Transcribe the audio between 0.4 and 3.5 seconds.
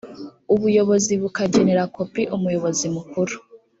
ubuyobozi bukagenera kopi umuyobozi mukuru